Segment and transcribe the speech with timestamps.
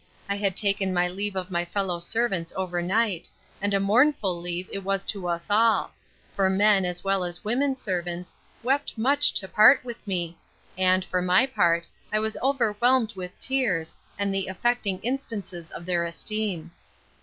[0.27, 3.29] I had taken my leave of my fellow servants overnight;
[3.61, 5.91] and a mournful leave it was to us all:
[6.33, 8.33] for men, as well as women servants,
[8.63, 10.39] wept much to part with me;
[10.75, 16.03] and, for my part, I was overwhelmed with tears, and the affecting instances of their
[16.05, 16.71] esteem.